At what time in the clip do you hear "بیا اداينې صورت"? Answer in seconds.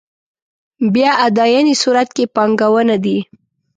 0.93-2.09